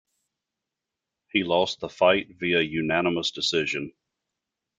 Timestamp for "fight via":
1.87-2.59